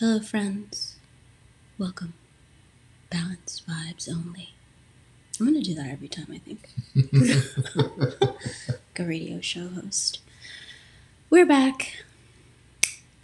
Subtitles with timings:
[0.00, 0.94] Hello, friends.
[1.76, 2.14] Welcome.
[3.10, 4.50] Balanced vibes only.
[5.40, 6.70] I'm gonna do that every time, I think.
[8.68, 10.20] like a radio show host.
[11.30, 12.04] We're back.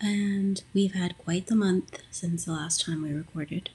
[0.01, 3.71] And we've had quite the month since the last time we recorded.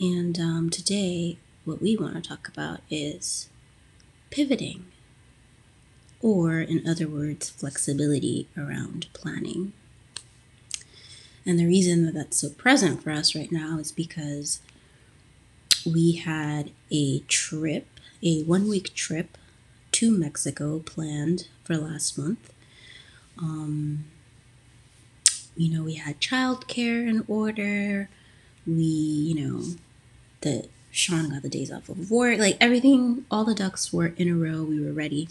[0.00, 1.36] And um, today,
[1.66, 3.50] what we want to talk about is
[4.30, 4.86] pivoting,
[6.22, 9.74] or in other words, flexibility around planning.
[11.50, 14.60] And the reason that that's so present for us right now is because
[15.84, 17.88] we had a trip,
[18.22, 19.36] a one week trip
[19.90, 22.52] to Mexico planned for last month.
[23.36, 24.04] Um,
[25.56, 28.08] you know, we had childcare in order.
[28.64, 29.64] We, you know,
[30.42, 32.38] the Sean got the days off of work.
[32.38, 34.62] Like everything, all the ducks were in a row.
[34.62, 35.26] We were ready.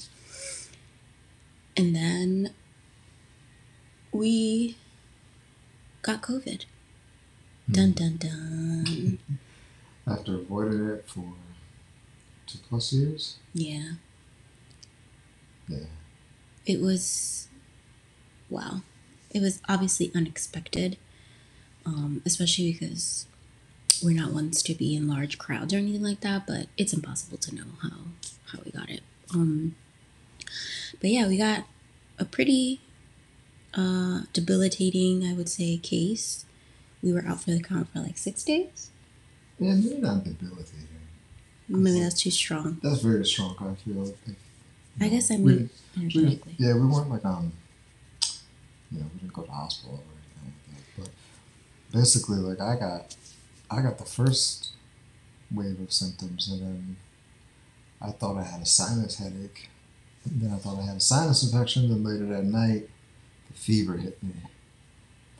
[1.77, 2.53] And then
[4.11, 4.75] we
[6.01, 6.65] got COVID.
[7.69, 9.19] Dun dun dun.
[10.07, 11.23] After avoiding it for
[12.47, 13.37] two plus years?
[13.53, 13.91] Yeah.
[15.67, 15.85] Yeah.
[16.65, 17.47] It was,
[18.49, 18.81] wow.
[19.31, 20.97] It was obviously unexpected,
[21.85, 23.27] um, especially because
[24.03, 27.37] we're not ones to be in large crowds or anything like that, but it's impossible
[27.37, 27.97] to know how,
[28.51, 29.01] how we got it.
[29.33, 29.75] Um,
[30.99, 31.65] but yeah, we got
[32.17, 32.81] a pretty
[33.73, 36.45] uh, debilitating, I would say, case.
[37.01, 38.89] We were out for the count for like six days.
[39.57, 40.87] Yeah, maybe not debilitating.
[41.67, 42.79] Maybe that's too strong.
[42.81, 44.03] That's very strong, I feel.
[44.03, 44.37] Like,
[44.99, 46.55] I guess I mean we, energetically.
[46.57, 47.53] yeah, we weren't like, um,
[48.91, 51.11] you know, we didn't go to hospital or anything like that.
[51.91, 53.15] But basically, like, I got,
[53.69, 54.71] I got the first
[55.51, 56.97] wave of symptoms and then
[58.01, 59.69] I thought I had a sinus headache.
[60.25, 61.89] And then I thought I had a sinus infection.
[61.89, 62.89] Then later that night,
[63.59, 64.33] fever hit me,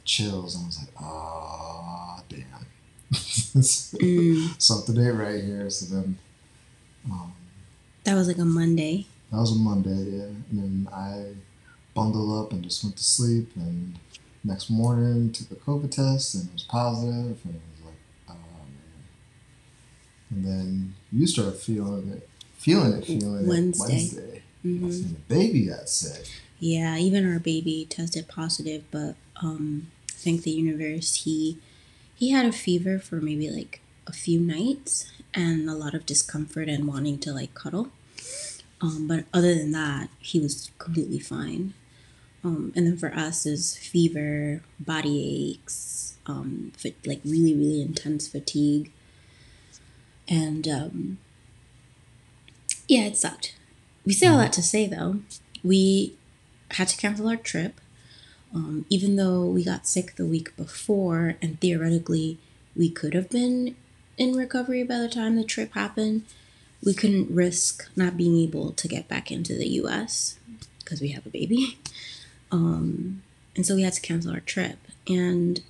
[0.06, 2.66] chills, and I was like, ah, damn.
[3.12, 5.70] Mm, Something ain't right here.
[5.70, 6.20] So then,
[7.10, 7.34] um,
[8.04, 9.06] that was like a Monday.
[9.32, 10.24] that was a Monday, yeah.
[10.24, 11.34] And then I
[11.96, 13.50] bundled up and just went to sleep.
[13.56, 13.98] And
[14.44, 18.00] next morning, took a COVID test, and it was positive, and it was like,
[18.30, 18.34] oh
[18.76, 19.04] man.
[20.32, 23.84] And then you started feeling it, feeling it, feeling Wednesday.
[23.84, 24.44] it Wednesday.
[24.62, 26.28] hmm the baby got sick.
[26.60, 31.58] Yeah, even our baby tested positive, but um, thank the universe, he
[32.16, 36.68] he had a fever for maybe like a few nights and a lot of discomfort
[36.68, 37.90] and wanting to like cuddle.
[38.82, 41.74] Um, but other than that, he was completely fine.
[42.44, 46.72] Um, and then for us is fever, body aches, um,
[47.06, 48.92] like really really intense fatigue,
[50.28, 51.18] and um,
[52.88, 53.56] yeah, it sucked.
[54.06, 55.20] We say all that to say though,
[55.64, 56.16] we
[56.72, 57.80] had to cancel our trip.
[58.54, 62.40] Um, even though we got sick the week before, and theoretically
[62.76, 63.76] we could have been
[64.18, 66.24] in recovery by the time the trip happened,
[66.84, 70.40] we couldn't risk not being able to get back into the US
[70.80, 71.78] because we have a baby.
[72.52, 73.22] Um,
[73.56, 74.80] and so we had to cancel our trip.
[75.08, 75.62] And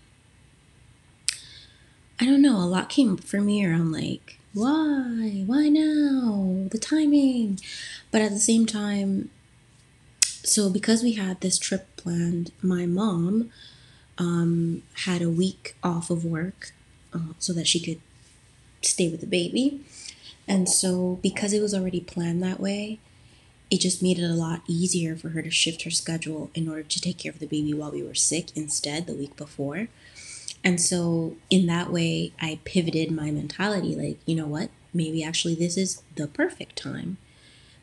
[2.20, 5.44] I don't know, a lot came for me around like, why?
[5.46, 6.68] Why now?
[6.70, 7.60] The timing.
[8.12, 9.30] But at the same time,
[10.44, 13.52] so because we had this trip planned, my mom
[14.18, 16.72] um, had a week off of work
[17.14, 18.02] uh, so that she could
[18.82, 19.82] stay with the baby.
[20.48, 23.00] And so because it was already planned that way,
[23.70, 26.84] it just made it a lot easier for her to shift her schedule in order
[26.84, 29.88] to take care of the baby while we were sick instead the week before.
[30.64, 34.72] And so in that way, I pivoted my mentality like, you know what?
[34.94, 37.18] Maybe actually this is the perfect time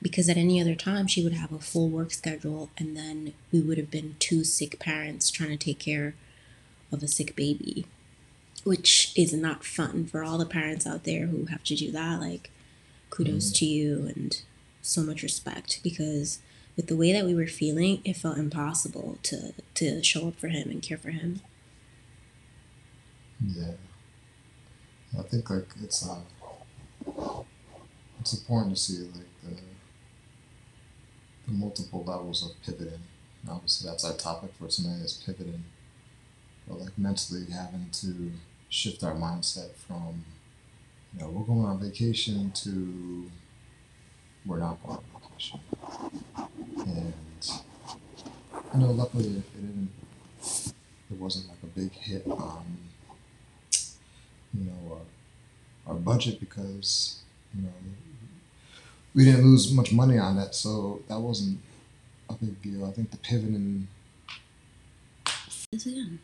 [0.03, 3.61] because at any other time she would have a full work schedule and then we
[3.61, 6.15] would have been two sick parents trying to take care
[6.93, 7.87] of a sick baby
[8.67, 12.21] which is not fun for all the parents out there who have to do that.
[12.21, 12.51] Like
[13.11, 14.43] kudos to you and
[14.83, 16.41] so much respect because
[16.75, 20.49] with the way that we were feeling it felt impossible to to show up for
[20.49, 21.43] him and care for him.
[23.41, 23.75] Yeah.
[25.17, 27.43] I think like it's uh
[28.21, 29.63] it's important to see like the
[31.49, 33.01] multiple levels of pivoting.
[33.49, 35.65] Obviously that's our topic for tonight is pivoting.
[36.67, 38.33] But like mentally having to
[38.69, 40.25] shift our mindset from
[41.15, 43.31] you know, we're going on vacation to
[44.45, 45.61] we're not going on vacation.
[46.79, 47.15] And
[48.75, 49.91] you know, luckily it, it didn't
[51.11, 52.79] it wasn't like a big hit on
[54.53, 55.01] you know
[55.87, 57.21] our, our budget because
[57.55, 57.73] you know
[59.17, 61.59] we didn't lose much money on it, so that wasn't
[62.31, 62.85] a big deal.
[62.85, 63.17] I think the
[65.73, 66.21] this again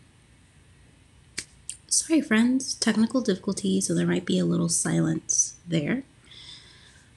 [1.92, 6.02] sorry, friends, technical difficulties, so there might be a little silence there.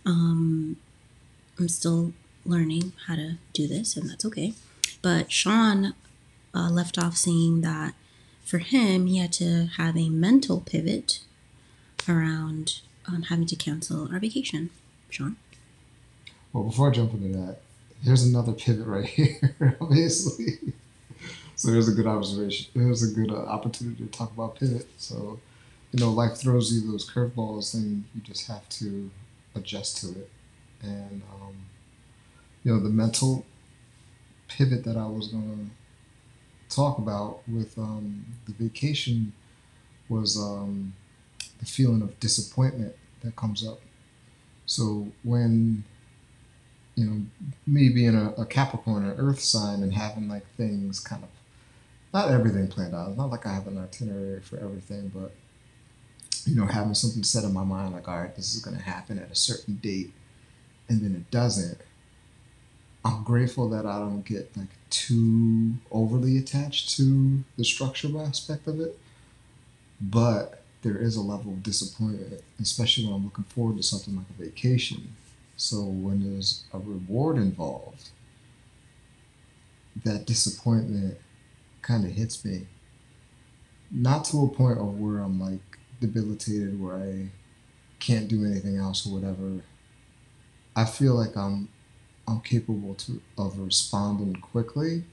[0.05, 0.77] Um,
[1.57, 2.13] I'm still
[2.45, 4.53] learning how to do this, and that's okay.
[5.01, 5.93] But Sean
[6.53, 7.93] uh, left off saying that
[8.43, 11.21] for him, he had to have a mental pivot
[12.07, 14.69] around um, having to cancel our vacation.
[15.09, 15.37] Sean?
[16.55, 17.57] Well, before I jump into that,
[18.01, 20.57] here's another pivot right here, obviously.
[21.57, 22.71] so there's a good observation.
[22.73, 24.87] There's a good uh, opportunity to talk about pivot.
[24.95, 25.41] So,
[25.91, 29.11] you know, life throws you those curveballs, and you just have to
[29.53, 30.29] adjust to it.
[30.81, 31.55] And, um,
[32.63, 33.45] you know, the mental
[34.47, 35.71] pivot that I was going
[36.69, 39.33] to talk about with um, the vacation
[40.07, 40.93] was um,
[41.59, 43.81] the feeling of disappointment that comes up.
[44.65, 45.83] So when
[46.95, 47.21] you know
[47.67, 51.29] me being a, a Capricorn, an Earth sign, and having like things kind of
[52.13, 53.09] not everything planned out.
[53.09, 55.31] It's not like I have an itinerary for everything, but
[56.45, 58.83] you know, having something set in my mind like, all right, this is going to
[58.83, 60.13] happen at a certain date,
[60.87, 61.79] and then it doesn't.
[63.03, 68.79] I'm grateful that I don't get like too overly attached to the structure aspect of
[68.79, 68.97] it,
[69.99, 74.25] but there is a level of disappointment, especially when I'm looking forward to something like
[74.29, 75.15] a vacation.
[75.57, 78.09] So when there's a reward involved,
[80.03, 81.17] that disappointment
[81.81, 82.67] kind of hits me.
[83.91, 85.61] Not to a point of where I'm like
[86.01, 87.29] debilitated, where I
[87.99, 89.61] can't do anything else or whatever.
[90.75, 91.69] I feel like I'm
[92.27, 95.03] I'm capable to of responding quickly,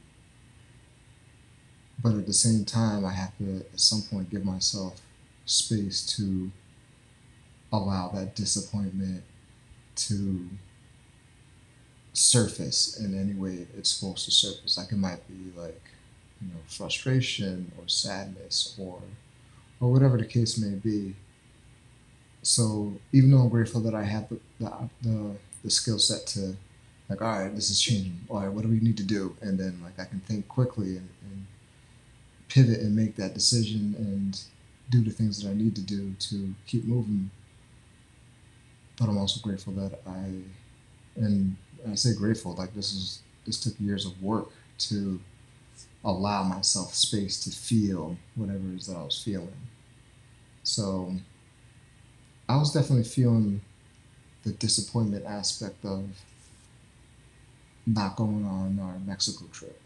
[2.03, 5.01] but at the same time, I have to at some point give myself
[5.45, 6.51] space to
[7.71, 9.23] allow that disappointment
[9.95, 10.49] to
[12.13, 14.77] surface in any way it's supposed to surface.
[14.77, 15.81] Like it might be like,
[16.41, 19.01] you know, frustration or sadness or
[19.81, 21.15] or whatever the case may be.
[22.43, 26.57] So even though I'm grateful that I have the the, the, the skill set to
[27.09, 28.19] like, all right, this is changing.
[28.31, 29.37] All right, what do we need to do?
[29.43, 31.47] And then like I can think quickly and, and
[32.49, 34.41] pivot and make that decision and
[34.91, 37.31] do the things that I need to do to keep moving.
[39.03, 40.29] But I'm also grateful that I,
[41.17, 41.57] and
[41.91, 45.21] I say grateful, like this is this took years of work to
[46.05, 49.57] allow myself space to feel whatever it is that I was feeling.
[50.63, 51.15] So
[52.49, 53.61] I was definitely feeling
[54.45, 56.05] the disappointment aspect of
[57.85, 59.81] not going on our Mexico trip.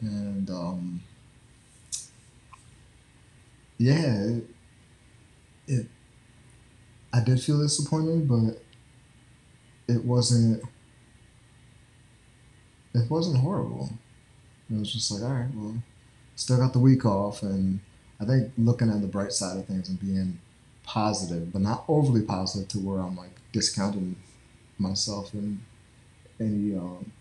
[0.00, 1.02] And um,
[3.76, 4.44] yeah, it,
[5.68, 5.86] it
[7.14, 8.60] I did feel disappointed, but
[9.86, 10.64] it wasn't
[12.92, 13.90] it wasn't horrible.
[14.68, 15.76] It was just like, all right, well,
[16.34, 17.78] still got the week off, and
[18.20, 20.40] I think looking at the bright side of things and being
[20.82, 24.16] positive, but not overly positive to where I'm like discounting
[24.78, 25.60] myself in
[26.40, 27.12] any um,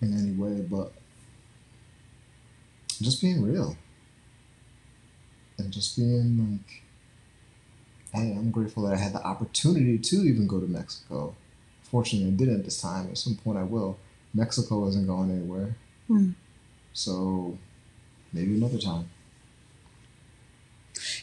[0.00, 0.92] in any way, but
[3.02, 3.76] just being real
[5.58, 6.83] and just being like,
[8.14, 11.34] hey, I'm grateful that I had the opportunity to even go to Mexico.
[11.82, 13.08] Fortunately, I didn't this time.
[13.10, 13.98] At some point, I will.
[14.32, 15.76] Mexico isn't going anywhere.
[16.06, 16.30] Hmm.
[16.92, 17.58] So
[18.32, 19.10] maybe another time.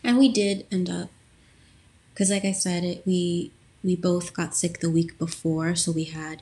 [0.03, 1.10] And we did end up,
[2.13, 3.51] because like I said, it, we
[3.83, 6.41] we both got sick the week before, so we had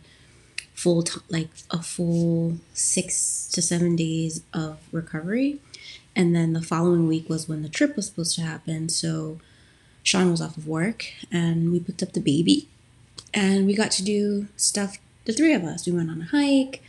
[0.73, 5.59] full t- like a full six to seven days of recovery,
[6.15, 8.89] and then the following week was when the trip was supposed to happen.
[8.89, 9.39] So
[10.09, 12.67] Sean was off of work, and we picked up the baby,
[13.31, 14.97] and we got to do stuff.
[15.25, 16.81] The three of us, we went on a hike.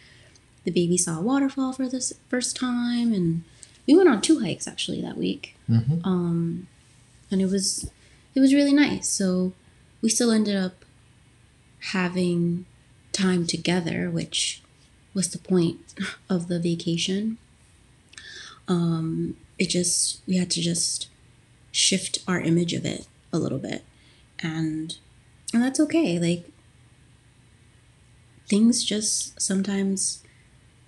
[0.64, 2.00] The baby saw a waterfall for the
[2.30, 3.44] first time, and
[3.86, 5.54] we went on two hikes actually that week.
[5.68, 6.02] Mm-hmm.
[6.02, 6.66] Um,
[7.30, 7.90] and it was
[8.34, 9.06] it was really nice.
[9.06, 9.52] So
[10.00, 10.86] we still ended up
[11.92, 12.64] having
[13.12, 14.62] time together, which
[15.12, 15.92] was the point
[16.30, 17.36] of the vacation.
[18.66, 21.08] Um, it just we had to just
[21.70, 23.84] shift our image of it a little bit,
[24.38, 24.96] and
[25.52, 26.18] and that's okay.
[26.18, 26.50] Like
[28.50, 30.22] things just sometimes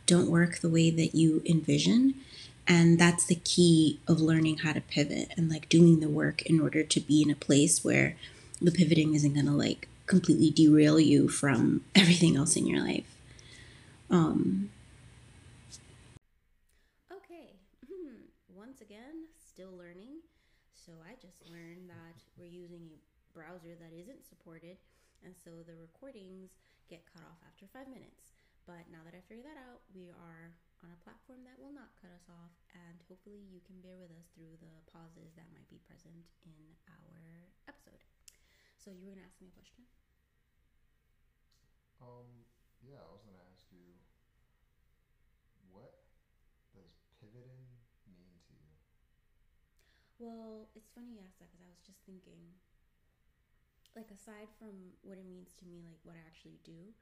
[0.07, 2.15] don't work the way that you envision.
[2.67, 6.61] And that's the key of learning how to pivot and like doing the work in
[6.61, 8.17] order to be in a place where
[8.61, 13.17] the pivoting isn't to like completely derail you from everything else in your life.
[14.11, 14.71] Um
[17.11, 17.55] okay.
[18.55, 20.21] Once again still learning
[20.75, 22.99] so i just learned that we're using a
[23.37, 24.76] browser that isn't supported
[25.25, 26.50] and so the recordings
[26.91, 28.35] get cut off after five minutes
[28.67, 30.52] but now that i figured that out we are
[30.83, 34.11] on a platform that will not cut us off, and hopefully you can bear with
[34.11, 38.02] us through the pauses that might be present in our episode.
[38.83, 39.87] So you were gonna ask me a question.
[42.00, 42.45] Um,
[42.81, 43.95] yeah, I was gonna ask you,
[45.71, 45.95] what
[46.73, 48.75] does pivoting mean to you?
[50.23, 52.55] Well, it's funny you asked that because I was just thinking,
[53.99, 56.95] like, aside from what it means to me, like what I actually do,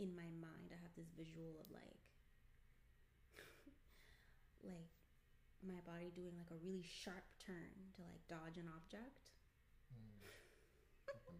[0.00, 2.00] in my mind, I have this visual of like,
[4.64, 4.88] like
[5.60, 7.68] my body doing like a really sharp turn
[8.00, 9.36] to like dodge an object.
[9.92, 10.24] Mm.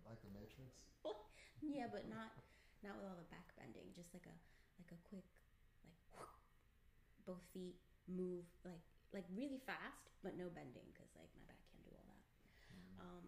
[0.05, 0.77] like, the, Matrix.
[1.65, 2.37] yeah, but not
[2.85, 3.97] not with all the back bending.
[3.97, 4.37] Just like a
[4.77, 5.25] like a quick
[5.89, 6.05] like
[7.25, 11.87] both feet move like like really fast, but no bending because like my back can't
[11.87, 12.27] do all that.
[12.75, 12.95] Mm.
[12.99, 13.27] Um,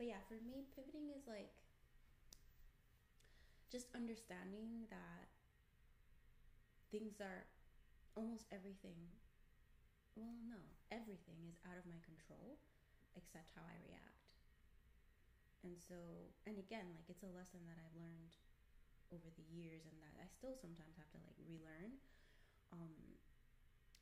[0.00, 1.52] but yeah, for me, pivoting is like
[3.68, 5.28] just understanding that
[6.88, 7.46] things are
[8.16, 8.98] almost everything.
[10.16, 10.58] Well, no,
[10.90, 12.58] everything is out of my control
[13.14, 14.24] except how I react.
[15.62, 16.00] And so,
[16.48, 18.32] and again, like it's a lesson that I've learned
[19.12, 22.00] over the years and that I still sometimes have to like relearn.
[22.72, 22.94] Um,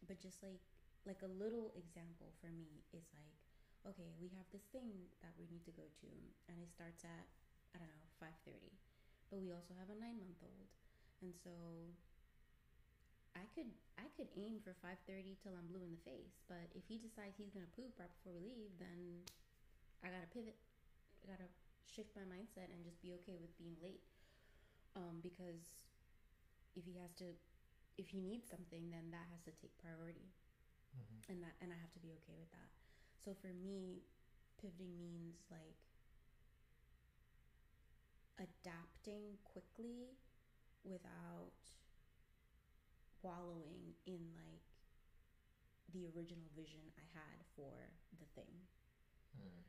[0.07, 0.63] but just like
[1.09, 3.41] like a little example for me is like
[3.89, 6.11] okay we have this thing that we need to go to
[6.53, 7.25] and it starts at
[7.73, 8.77] i don't know 5.30
[9.33, 10.69] but we also have a nine month old
[11.25, 11.51] and so
[13.33, 16.39] i could i could aim for 5.30 till i'm blue in the face.
[16.47, 19.25] But if he decides he's gonna poop right before we leave then
[20.05, 20.59] i gotta pivot
[21.23, 21.49] i gotta
[21.89, 24.05] shift my mindset and just be okay with being late.
[24.97, 25.87] Um, because
[26.75, 27.33] if he has to
[27.97, 30.31] if he needs something then that has to take priority
[30.95, 31.21] mm-hmm.
[31.33, 32.71] and that and i have to be okay with that
[33.21, 34.05] so for me
[34.61, 35.79] pivoting means like
[38.39, 40.15] adapting quickly
[40.87, 41.59] without
[43.23, 44.63] wallowing in like
[45.91, 47.91] the original vision i had for
[48.23, 48.55] the thing
[49.35, 49.63] mm.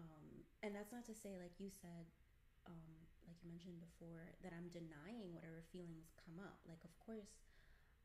[0.00, 0.24] um,
[0.64, 2.08] and that's not to say like you said
[2.66, 6.58] um, like you mentioned before, that I'm denying whatever feelings come up.
[6.66, 7.30] Like, of course,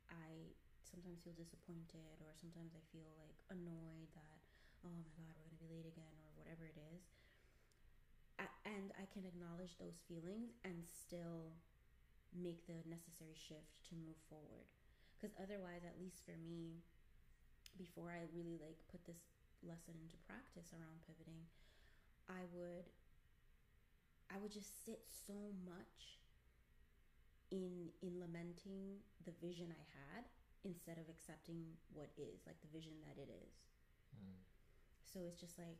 [0.09, 0.53] I
[0.87, 4.39] sometimes feel disappointed, or sometimes I feel like annoyed that,
[4.87, 7.03] oh my God, we're gonna be late again, or whatever it is.
[8.67, 11.55] And I can acknowledge those feelings and still
[12.35, 14.67] make the necessary shift to move forward.
[15.15, 16.83] Because otherwise, at least for me,
[17.79, 19.23] before I really like put this
[19.63, 21.47] lesson into practice around pivoting,
[22.27, 22.91] I would
[24.29, 26.19] I would just sit so much
[27.49, 30.27] in in lamenting the vision I had
[30.67, 33.55] instead of accepting what is, like the vision that it is.
[34.11, 34.35] Mm.
[35.07, 35.79] So it's just like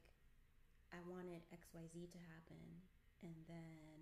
[0.96, 2.63] I wanted XYZ to happen
[3.20, 4.00] and then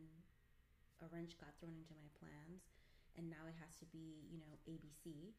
[1.02, 2.70] a wrench got thrown into my plans
[3.18, 5.34] and now it has to be, you know, ABC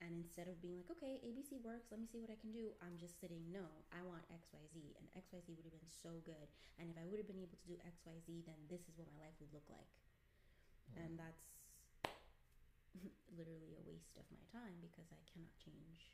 [0.00, 2.72] and instead of being like, okay, ABC works, let me see what I can do,
[2.80, 4.96] I'm just sitting, no, I want XYZ.
[4.96, 6.48] And XYZ would have been so good.
[6.80, 9.20] And if I would have been able to do XYZ, then this is what my
[9.20, 9.92] life would look like.
[10.96, 11.04] Mm.
[11.04, 11.49] And that's
[13.38, 16.12] literally a waste of my time because I cannot change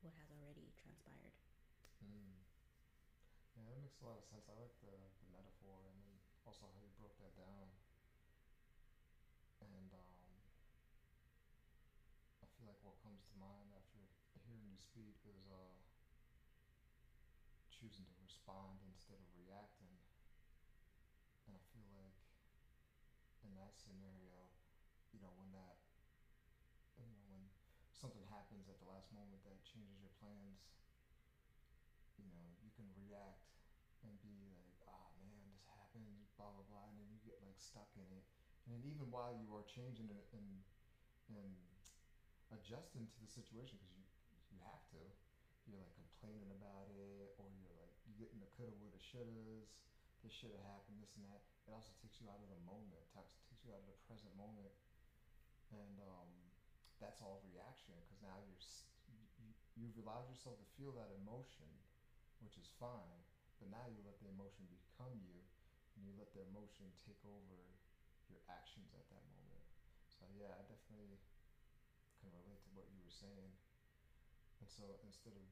[0.00, 1.34] what has already transpired.
[2.04, 2.44] Mm.
[3.56, 4.46] Yeah, that makes a lot of sense.
[4.50, 6.14] I like the, the metaphor and then
[6.44, 7.70] also how you broke that down.
[9.60, 10.32] And, um,
[12.42, 14.00] I feel like what comes to mind after
[14.44, 15.78] hearing you speak is uh,
[17.72, 19.96] choosing to respond instead of reacting.
[21.48, 22.16] And I feel like
[23.44, 24.48] in that scenario,
[25.12, 25.76] you know, when that,
[28.04, 30.60] something happens at the last moment that changes your plans,
[32.20, 33.48] you know, you can react
[34.04, 37.40] and be like, ah, oh, man, this happened, blah, blah, blah, and then you get
[37.40, 38.28] like stuck in it.
[38.68, 40.60] And even while you are changing it and,
[41.32, 41.56] and
[42.52, 44.04] adjusting to the situation because you
[44.52, 45.00] you have to.
[45.64, 49.72] You're like complaining about it, or you're like you getting the coulda, woulda, shouldas.
[50.20, 51.00] This should have happened.
[51.00, 51.40] This and that.
[51.64, 53.00] It also takes you out of the moment.
[53.00, 54.76] It takes, takes you out of the present moment,
[55.72, 56.43] and um,
[57.04, 58.64] that's all reaction because now you're
[59.36, 61.68] you, you've allowed yourself to feel that emotion,
[62.40, 63.20] which is fine.
[63.60, 65.44] But now you let the emotion become you,
[65.94, 67.60] and you let the emotion take over
[68.32, 69.60] your actions at that moment.
[70.08, 71.20] So yeah, I definitely
[72.24, 73.52] can relate to what you were saying.
[74.64, 75.44] And so instead of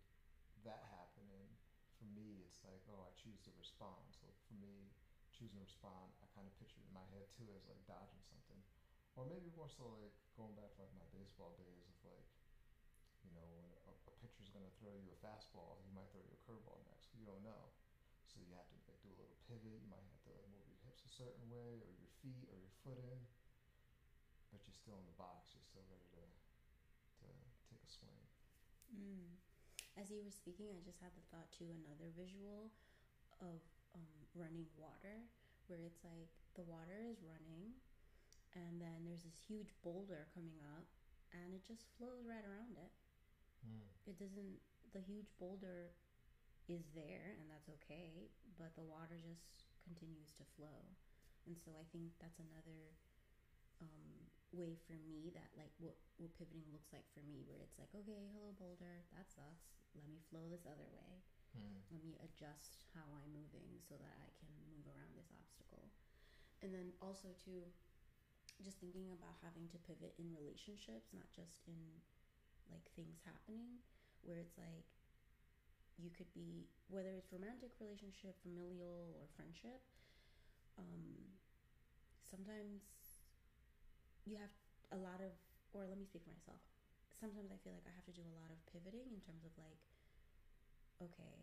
[0.64, 1.52] that happening,
[2.00, 4.08] for me, it's like, oh, I choose to respond.
[4.16, 4.88] So for me,
[5.36, 8.24] choosing to respond, I kind of picture it in my head too as like dodging
[8.24, 8.60] something.
[9.12, 12.28] Or maybe more so like going back to like my baseball days of like,
[13.22, 16.24] you know, when a, a pitcher's going to throw you a fastball, he might throw
[16.24, 17.12] you a curveball next.
[17.12, 17.76] You don't know.
[18.24, 19.84] So you have to like do a little pivot.
[19.84, 22.56] You might have to like move your hips a certain way or your feet or
[22.56, 23.20] your foot in.
[24.48, 25.52] But you're still in the box.
[25.52, 26.24] You're still ready to
[27.20, 27.28] to
[27.68, 28.20] take a swing.
[28.96, 29.36] Mm.
[30.00, 32.72] As you were speaking, I just had the thought to another visual
[33.44, 33.60] of
[33.92, 35.20] um, running water,
[35.68, 37.76] where it's like the water is running,
[38.54, 40.86] and then there's this huge boulder coming up,
[41.32, 42.92] and it just flows right around it.
[43.64, 43.86] Mm.
[44.06, 44.60] It doesn't.
[44.92, 45.96] The huge boulder
[46.68, 48.28] is there, and that's okay,
[48.60, 50.92] but the water just continues to flow,
[51.48, 52.92] and so I think that's another
[53.80, 57.80] um, way for me that like what what pivoting looks like for me, where it's
[57.80, 59.72] like, okay, hello boulder, that sucks.
[59.96, 61.24] Let me flow this other way.
[61.52, 61.84] Mm.
[61.92, 65.92] Let me adjust how I'm moving so that I can move around this obstacle.
[66.64, 67.68] And then also too,
[68.64, 71.78] just thinking about having to pivot in relationships, not just in
[72.70, 73.82] like things happening,
[74.22, 74.86] where it's like
[75.98, 79.82] you could be whether it's romantic relationship, familial or friendship.
[80.78, 81.36] Um,
[82.24, 82.80] sometimes
[84.24, 84.52] you have
[84.94, 85.34] a lot of
[85.74, 86.60] or let me speak for myself
[87.20, 89.52] sometimes i feel like i have to do a lot of pivoting in terms of
[89.58, 89.80] like
[91.02, 91.38] okay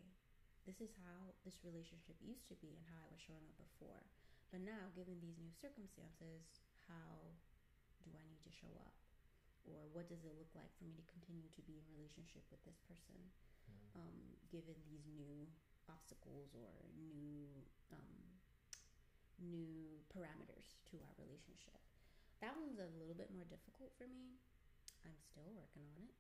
[0.66, 4.02] this is how this relationship used to be and how i was showing up before
[4.50, 6.46] but now given these new circumstances
[6.90, 7.38] how
[8.04, 8.96] do i need to show up
[9.70, 12.62] or what does it look like for me to continue to be in relationship with
[12.66, 13.22] this person
[13.70, 14.02] Mm.
[14.02, 14.18] um,
[14.50, 15.46] given these new
[15.90, 17.46] obstacles or new
[17.94, 18.18] um,
[19.40, 21.80] new parameters to our relationship.
[22.42, 24.40] That one's a little bit more difficult for me.
[25.06, 26.14] I'm still working on it,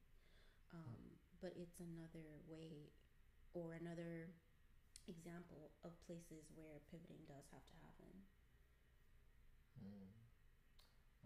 [0.73, 1.01] um,
[1.41, 2.91] but it's another way
[3.53, 4.29] or another
[5.07, 8.11] example of places where pivoting does have to happen.
[9.83, 10.18] Mm.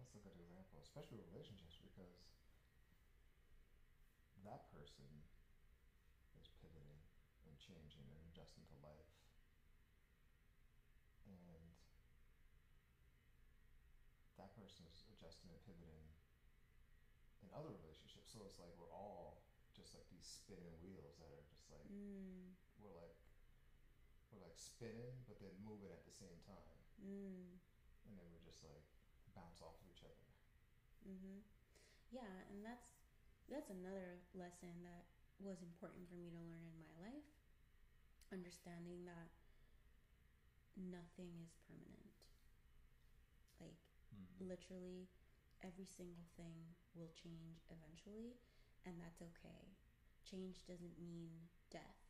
[0.03, 2.27] That's a good example, especially with relationships, because
[4.43, 5.07] that person
[6.35, 6.99] is pivoting
[7.47, 9.07] and changing and adjusting to life.
[11.23, 11.71] And
[14.35, 16.03] that person is adjusting and pivoting
[17.39, 18.27] in other relationships.
[18.27, 19.39] So it's like we're all
[19.71, 23.15] just like these spinning wheels that are just like Mm, we're like
[24.35, 26.77] we're like spinning but then moving at the same time.
[26.99, 27.55] mm,
[28.09, 28.83] And then we're just like
[29.35, 30.23] bounce off of each other.
[31.05, 31.39] mm-hmm.
[32.11, 32.97] Yeah, and that's
[33.49, 35.05] that's another lesson that
[35.39, 37.27] was important for me to learn in my life.
[38.33, 39.29] Understanding that
[40.77, 42.13] nothing is permanent.
[43.59, 43.79] Like
[44.39, 45.09] literally
[45.63, 48.37] every single thing will change eventually
[48.85, 49.75] and that's okay
[50.25, 52.01] change doesn't mean death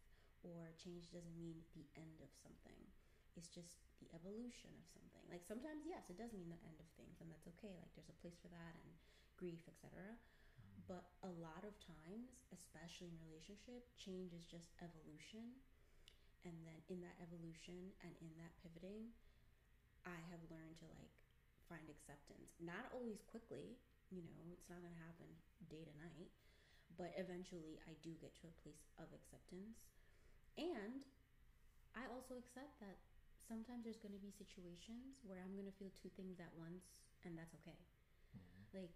[0.44, 2.93] or change doesn't mean the end of something
[3.36, 5.24] it's just the evolution of something.
[5.32, 8.12] Like sometimes yes it does mean the end of things and that's okay like there's
[8.12, 8.94] a place for that and
[9.40, 10.86] grief etc mm-hmm.
[10.86, 15.58] but a lot of times especially in relationship change is just evolution.
[16.44, 19.10] And then in that evolution and in that pivoting
[20.04, 21.16] i have learned to like
[21.72, 22.60] find acceptance.
[22.60, 23.80] Not always quickly
[24.12, 25.30] you know it's not going to happen
[25.72, 26.30] day to night
[26.94, 29.90] but eventually i do get to a place of acceptance.
[30.60, 31.08] And
[31.98, 33.00] i also accept that
[33.48, 36.96] sometimes there's going to be situations where i'm going to feel two things at once
[37.24, 37.80] and that's okay.
[38.36, 38.84] Mm-hmm.
[38.84, 38.96] like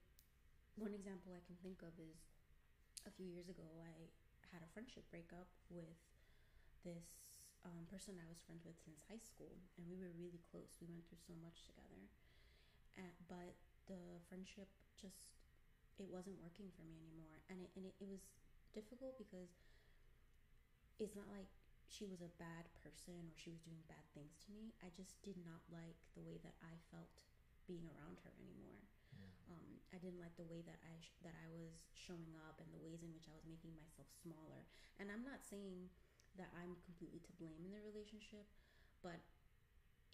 [0.75, 2.19] one example i can think of is
[3.07, 3.95] a few years ago i
[4.51, 5.99] had a friendship breakup with
[6.88, 7.07] this
[7.67, 10.77] um, person i was friends with since high school and we were really close.
[10.81, 12.01] We went through so much together.
[12.97, 13.53] And, but
[13.86, 15.29] the friendship just
[15.97, 17.41] it wasn't working for me anymore.
[17.49, 18.21] And it, and it, it was
[18.73, 19.49] difficult because
[21.01, 21.49] it's not like
[21.89, 25.17] she was a bad person or she was doing bad things to me i just
[25.23, 27.26] did not like the way that i felt
[27.67, 28.84] being around her anymore
[29.15, 29.32] Yeah.
[29.50, 32.69] um, I didn't like the way that I sh- that I was showing up and
[32.71, 34.67] the ways in which I was making myself smaller.
[35.00, 35.89] And I'm not saying
[36.38, 38.45] that I'm completely to blame in the relationship,
[39.02, 39.23] but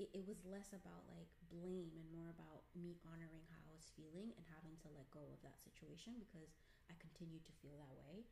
[0.01, 3.89] it, it was less about like blame and more about me honoring how I was
[3.93, 6.49] feeling and having to let go of that situation because
[6.89, 8.25] I continued to feel that way,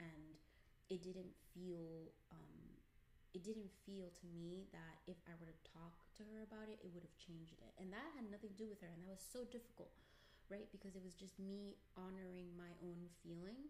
[0.00, 0.36] and
[0.92, 2.75] it didn't feel um,
[3.36, 6.80] it didn't feel to me that if I were to talk to her about it,
[6.80, 7.76] it would have changed it.
[7.76, 8.88] And that had nothing to do with her.
[8.88, 9.92] And that was so difficult,
[10.48, 10.64] right?
[10.72, 13.68] Because it was just me honoring my own feeling.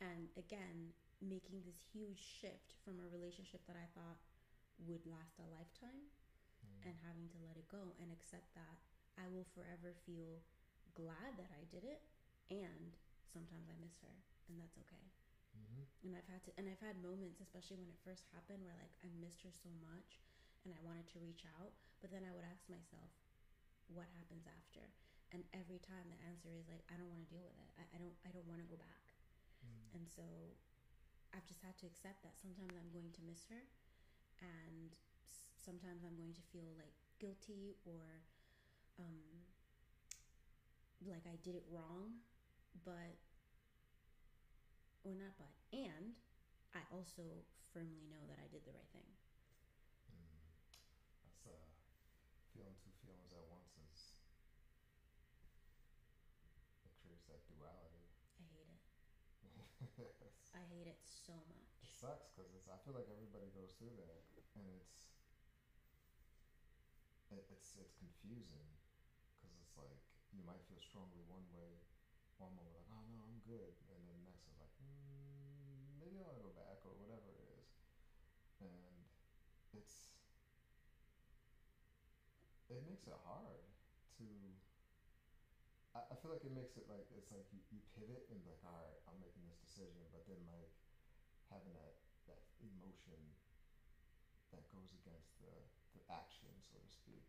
[0.00, 4.16] And again, making this huge shift from a relationship that I thought
[4.88, 6.08] would last a lifetime
[6.64, 6.88] Mm.
[6.88, 8.80] and having to let it go and accept that
[9.20, 10.40] I will forever feel
[10.96, 12.00] glad that I did it.
[12.48, 12.96] And
[13.28, 14.16] sometimes I miss her.
[14.48, 15.04] And that's okay
[15.56, 15.82] Mm-hmm.
[16.04, 18.94] and I've had to and I've had moments especially when it first happened where like
[19.04, 20.20] I missed her so much
[20.64, 23.10] and I wanted to reach out but then I would ask myself
[23.90, 24.84] what happens after
[25.34, 27.84] and every time the answer is like I don't want to deal with it I,
[27.94, 29.04] I don't I don't want to go back
[29.64, 29.98] Mm.
[29.98, 30.22] and so
[31.34, 33.62] I've just had to accept that sometimes I'm going to miss her
[34.40, 34.94] and
[35.56, 38.22] sometimes I'm going to feel like guilty or
[38.98, 39.44] um
[41.04, 42.24] like I did it wrong
[42.84, 43.16] but
[45.06, 46.18] or not but, and
[46.74, 47.22] I also
[47.72, 49.06] firmly know that I did the right thing.
[50.10, 50.42] Mm.
[51.24, 51.54] That's uh,
[52.52, 54.18] feeling two feelings at once is
[56.84, 58.04] it creates that duality.
[58.42, 58.82] I hate it.
[60.60, 61.72] I hate it so much.
[61.84, 62.68] It sucks because it's.
[62.68, 64.20] I feel like everybody goes through that,
[64.58, 65.14] and it's.
[67.32, 68.68] It, it's it's confusing,
[69.34, 69.98] because it's like
[70.30, 71.82] you might feel strongly one way,
[72.38, 76.22] one moment like oh no I'm good, and then the next is like mm, maybe
[76.22, 77.66] I want to go back or whatever it is,
[78.62, 79.02] and
[79.74, 80.14] it's.
[82.66, 83.62] It makes it hard
[84.18, 84.26] to
[85.96, 88.60] I, I feel like it makes it like it's like you, you pivot and like,
[88.60, 90.68] all right, I'm making this decision, but then like
[91.48, 91.96] having that
[92.28, 93.16] that emotion
[94.52, 95.56] that goes against the
[95.96, 97.24] the action, so to speak,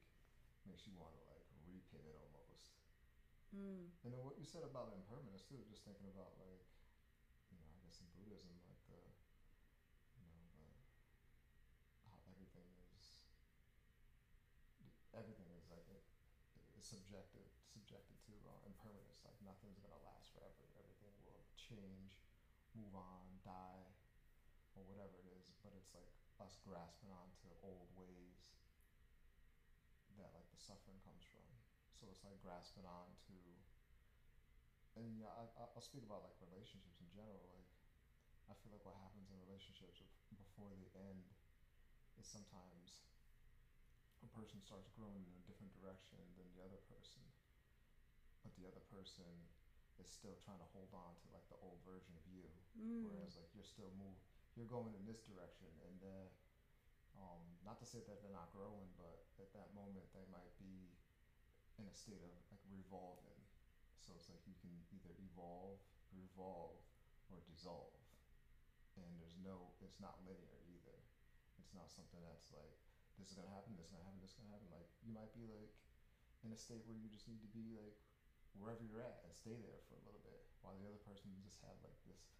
[0.68, 2.76] makes you want to like repivot almost.
[3.56, 3.88] Mm.
[4.04, 6.68] And then what you said about impermanence too, just thinking about like,
[7.48, 9.00] you know, I guess in Buddhism, like the,
[10.20, 10.68] you know, the
[12.12, 13.16] how everything is,
[15.16, 16.04] everything is like it,
[16.88, 19.20] is subjective, subjected to uh, impermanence.
[19.28, 20.64] Like nothing's gonna last forever.
[20.80, 22.16] Everything will change,
[22.72, 23.92] move on, die,
[24.72, 25.52] or whatever it is.
[25.60, 26.08] But it's like
[26.40, 28.56] us grasping onto old ways
[30.16, 31.44] that like the suffering comes from.
[32.00, 33.36] So it's like grasping on to,
[34.96, 37.52] and yeah, I, I'll speak about like relationships in general.
[37.52, 37.68] Like,
[38.48, 40.00] I feel like what happens in relationships
[40.40, 41.36] before they end
[42.16, 43.04] is sometimes
[44.28, 47.24] a person starts growing in a different direction than the other person,
[48.44, 49.32] but the other person
[50.04, 52.44] is still trying to hold on to like the old version of you,
[52.76, 53.08] mm.
[53.08, 54.20] whereas like you're still move,
[54.60, 56.28] you're going in this direction, and uh,
[57.24, 60.92] um, not to say that they're not growing, but at that moment they might be
[61.80, 63.40] in a state of like revolving.
[64.04, 65.80] So it's like you can either evolve,
[66.16, 66.80] revolve,
[67.28, 67.96] or dissolve,
[68.96, 71.00] and there's no, it's not linear either.
[71.60, 72.87] It's not something that's like
[73.18, 74.70] this is gonna happen, this is gonna happen, this is gonna happen.
[74.70, 75.74] Like you might be like
[76.46, 77.98] in a state where you just need to be like
[78.58, 81.62] wherever you're at and stay there for a little bit, while the other person just
[81.66, 82.38] have like this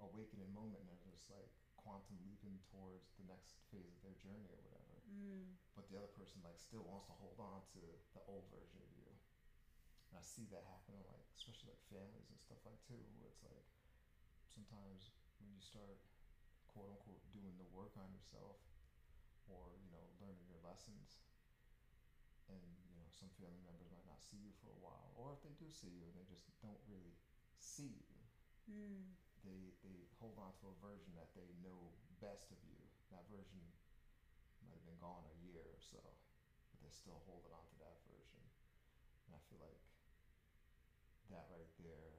[0.00, 4.48] awakening moment and they're just like quantum leaping towards the next phase of their journey
[4.48, 4.96] or whatever.
[5.10, 5.58] Mm.
[5.74, 7.80] But the other person like still wants to hold on to
[8.14, 9.10] the old version of you.
[10.10, 13.42] And I see that happening like especially like families and stuff like too, where it's
[13.42, 13.66] like
[14.50, 16.02] sometimes when you start
[16.70, 18.60] quote unquote doing the work on yourself
[19.50, 21.20] or you know learning your lessons.
[22.50, 25.40] And you know some family members might not see you for a while or if
[25.46, 27.14] they do see you and they just don't really
[27.62, 28.18] see you
[28.66, 29.14] mm.
[29.46, 32.76] they they hold on to a version that they know best of you.
[33.14, 33.62] That version
[34.66, 36.02] might have been gone a year or so
[36.70, 38.42] but they're still holding on to that version.
[39.26, 39.78] And i feel like
[41.30, 42.18] that right there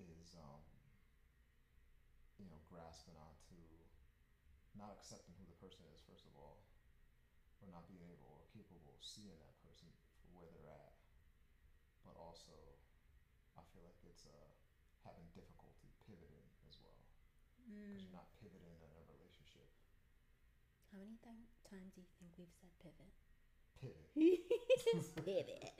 [0.00, 0.64] is um
[2.38, 3.73] you know grasping onto
[4.74, 6.62] not accepting who the person is first of all,
[7.62, 9.88] or not being able or capable of seeing that person
[10.20, 10.94] for where they're at,
[12.02, 12.52] but also
[13.54, 14.50] I feel like it's uh,
[15.06, 17.00] having difficulty pivoting as well
[17.54, 18.02] because mm.
[18.02, 19.70] you're not pivoting in a relationship.
[20.90, 23.10] How many th- times do you think we've said pivot?
[23.78, 24.10] Pivot.
[25.26, 25.74] pivot.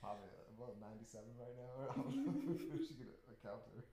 [0.00, 1.74] Probably about uh, 97 right now.
[1.90, 3.84] I don't know if she could account her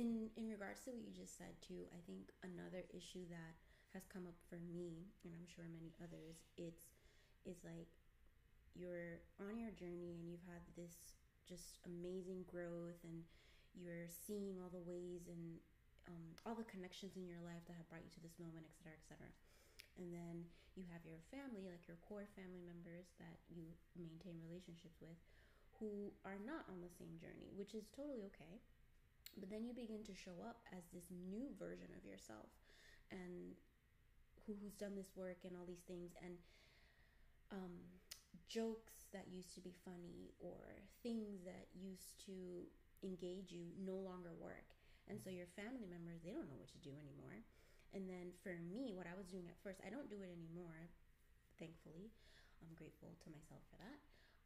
[0.00, 3.52] in in regards to what you just said too, I think another issue that
[3.92, 6.96] has come up for me, and I'm sure many others, it's
[7.44, 7.92] it's like
[8.72, 13.26] you're on your journey and you've had this just amazing growth and
[13.74, 15.58] you're seeing all the ways and
[16.08, 18.96] um, all the connections in your life that have brought you to this moment, etc.,
[19.04, 19.26] etc.
[20.00, 24.96] And then you have your family, like your core family members that you maintain relationships
[25.02, 25.18] with,
[25.76, 28.62] who are not on the same journey, which is totally okay.
[29.38, 32.50] But then you begin to show up as this new version of yourself
[33.10, 33.54] and
[34.46, 36.12] who, who's done this work and all these things.
[36.22, 36.34] And
[37.52, 37.74] um,
[38.50, 42.66] jokes that used to be funny or things that used to
[43.02, 44.74] engage you no longer work.
[45.08, 47.42] And so your family members, they don't know what to do anymore.
[47.90, 50.90] And then for me, what I was doing at first, I don't do it anymore,
[51.58, 52.14] thankfully.
[52.62, 53.98] I'm grateful to myself for that.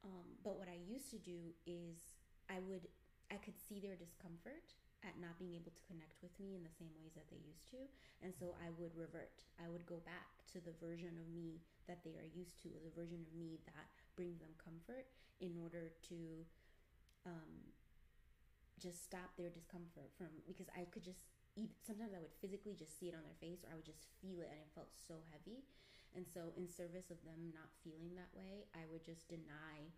[0.05, 2.17] Um, but what I used to do is
[2.49, 2.89] I would
[3.33, 6.73] I could see their discomfort at not being able to connect with me in the
[6.81, 7.85] same ways that they used to.
[8.25, 9.45] And so I would revert.
[9.61, 12.97] I would go back to the version of me that they are used to, the
[12.97, 15.05] version of me that brings them comfort
[15.45, 16.19] in order to
[17.29, 17.69] um,
[18.81, 21.21] just stop their discomfort from, because I could just
[21.87, 24.43] sometimes I would physically just see it on their face or I would just feel
[24.43, 25.63] it and it felt so heavy.
[26.15, 29.91] And so, in service of them not feeling that way, I would just deny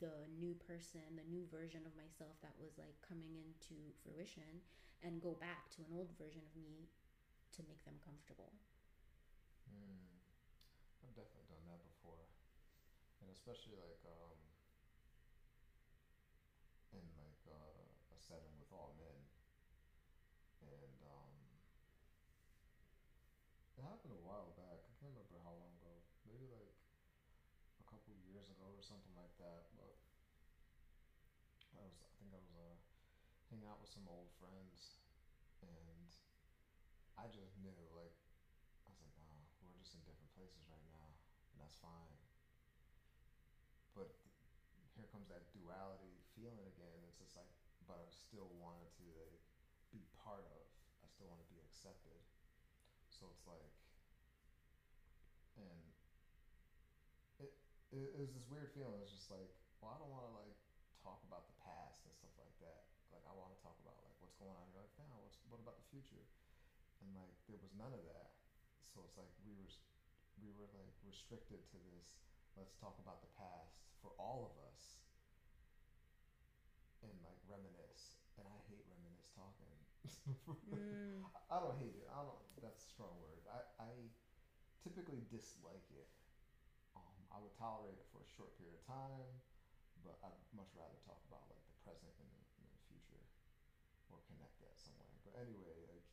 [0.00, 4.62] the new person, the new version of myself that was like coming into fruition
[5.02, 6.88] and go back to an old version of me
[7.56, 8.54] to make them comfortable.
[9.70, 10.02] Mm.
[11.04, 12.26] I've definitely done that before.
[13.22, 14.38] And especially like um
[16.92, 19.18] in like uh, a setting with all men.
[20.62, 21.34] And um
[23.78, 24.82] it happened a while back.
[24.90, 26.02] I can't remember how long ago.
[26.26, 26.74] Maybe like
[27.78, 29.70] a couple years ago or something like that.
[29.78, 29.94] But
[31.78, 32.74] I was, I think I was uh,
[33.58, 35.02] hanging out with some old friends,
[35.66, 36.14] and
[37.18, 38.14] I just knew like
[38.86, 39.34] I was like, nah,
[39.66, 41.10] we're just in different places right now,
[41.50, 42.14] and that's fine.
[43.98, 44.14] But
[44.94, 47.02] here comes that duality feeling again.
[47.10, 47.50] It's just like,
[47.90, 49.42] but I still wanted to like,
[49.90, 50.62] be part of.
[51.02, 52.22] I still want to be accepted.
[53.10, 53.74] So it's like,
[55.58, 55.82] and
[57.42, 57.50] it,
[57.90, 59.02] it, it was this weird feeling.
[59.02, 59.50] It's just like,
[59.82, 60.54] well, I don't want to like
[61.02, 62.86] talk about the past and stuff like that.
[63.12, 65.18] Like I want to talk about like what's going on in your life now.
[65.20, 66.24] What's what about the future?
[67.02, 68.30] And like there was none of that.
[68.94, 69.68] So it's like we were
[70.40, 72.22] we were like restricted to this.
[72.56, 74.98] Let's talk about the past for all of us.
[77.02, 79.70] And like reminisce, and I hate reminisce talking.
[80.70, 81.22] mm.
[81.50, 82.06] I don't hate it.
[82.10, 82.42] I don't.
[82.60, 83.42] That's a strong word.
[83.46, 83.90] I I
[84.82, 86.08] typically dislike it.
[86.96, 89.40] Um, I would tolerate it for a short period of time,
[90.02, 93.22] but I'd much rather talk about like the present and the, and the future,
[94.12, 95.12] or connect that somewhere.
[95.24, 96.06] But anyway, like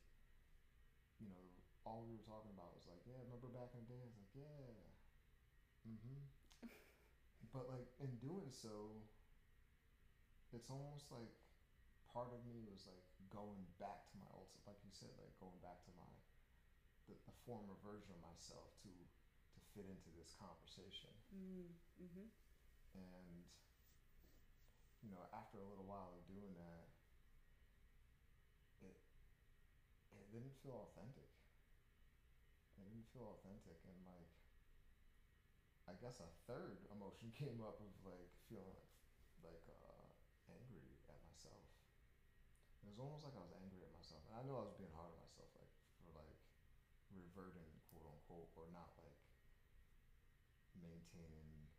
[1.20, 1.42] you know,
[1.88, 4.00] all we were talking about was like, yeah, remember back in the day?
[4.00, 4.76] I was like, yeah,
[5.88, 6.20] mm-hmm.
[7.54, 9.00] but like in doing so,
[10.52, 11.32] it's almost like
[12.12, 15.56] part of me was like going back to my old, like you said, like going
[15.60, 16.08] back to my
[17.06, 21.12] the, the former version of myself to to fit into this conversation.
[21.32, 22.28] Mm-hmm.
[22.96, 23.44] And
[25.04, 26.86] you know, after a little while of doing that,
[28.82, 28.96] it
[30.16, 31.32] it didn't feel authentic.
[32.76, 34.28] It didn't feel authentic, and like,
[35.88, 38.92] I guess a third emotion came up of like feeling like,
[39.40, 40.04] like uh,
[40.52, 41.64] angry at myself.
[42.84, 44.92] It was almost like I was angry at myself, and I know I was being
[44.92, 46.36] hard on myself, like for like
[47.08, 49.16] reverting, quote unquote, or not like
[50.76, 51.72] maintaining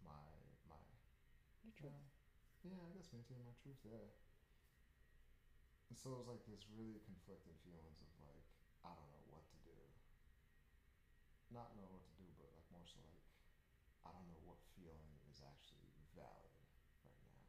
[0.00, 0.24] my
[0.64, 0.80] my
[1.60, 1.92] your truth.
[2.64, 3.78] Yeah, yeah, I guess maintaining my truth.
[3.84, 4.08] Yeah.
[5.98, 8.46] So it was like this really conflicted feelings of like
[8.86, 9.74] I don't know what to do.
[11.50, 13.26] Not know what to do, but like more so like
[14.06, 16.54] I don't know what feeling is actually valid
[17.02, 17.42] right now.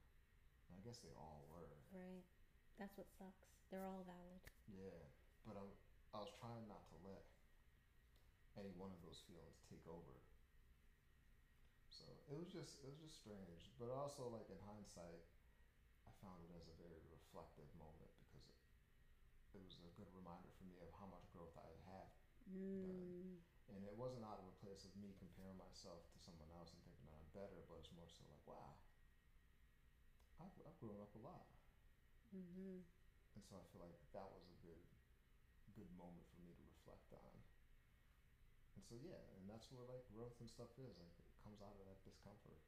[0.66, 1.78] And I guess they all were.
[1.94, 2.26] Right.
[2.82, 3.54] That's what sucks.
[3.70, 4.42] They're all valid.
[4.66, 4.98] Yeah,
[5.46, 5.64] but I,
[6.18, 7.22] I was trying not to let
[8.58, 10.18] any one of those feelings take over.
[11.94, 15.22] So it was just it was just strange, but also like in hindsight,
[16.10, 18.10] I found it as a very reflective moment
[19.56, 22.08] it, was a good reminder for me of how much growth I had
[22.50, 22.86] mm.
[22.86, 23.02] done.
[23.70, 26.82] And it wasn't out of a place of me comparing myself to someone else and
[26.82, 28.78] thinking that I'm better, but it's more so like, wow,
[30.42, 31.46] I've, I've grown up a lot.
[32.34, 32.82] Mm-hmm.
[33.38, 34.82] And so I feel like that was a good,
[35.78, 37.34] good moment for me to reflect on.
[38.76, 40.98] And so yeah, and that's where like growth and stuff is.
[40.98, 42.60] Like it comes out of that discomfort.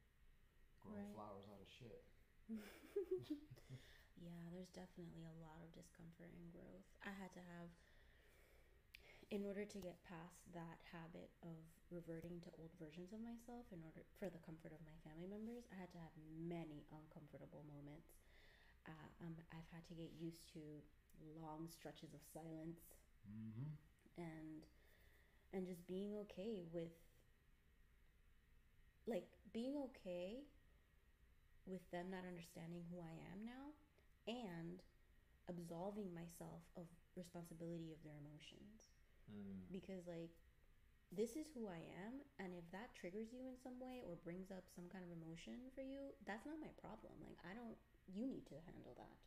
[0.82, 1.14] Growing right.
[1.14, 2.02] flowers out of shit.
[4.22, 6.86] yeah, there's definitely a lot of discomfort and growth.
[7.02, 7.68] I had to have
[9.32, 11.56] in order to get past that habit of
[11.88, 15.64] reverting to old versions of myself in order for the comfort of my family members,
[15.72, 18.12] I had to have many uncomfortable moments.
[18.84, 20.60] Uh, um, I've had to get used to
[21.40, 22.82] long stretches of silence
[23.24, 23.72] mm-hmm.
[24.18, 24.66] and
[25.54, 26.92] and just being okay with
[29.06, 30.42] like being okay
[31.66, 33.70] with them not understanding who I am now
[34.26, 34.82] and
[35.48, 38.94] absolving myself of responsibility of their emotions.
[39.28, 39.66] Mm.
[39.70, 40.32] Because like
[41.12, 44.48] this is who I am and if that triggers you in some way or brings
[44.48, 47.12] up some kind of emotion for you, that's not my problem.
[47.20, 47.76] Like I don't
[48.08, 49.18] you need to handle that.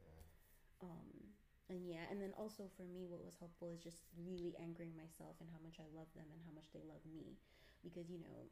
[0.00, 0.90] Yeah.
[0.90, 4.94] Um and yeah and then also for me what was helpful is just really anchoring
[4.94, 7.34] myself and how much i love them and how much they love me
[7.82, 8.46] because you know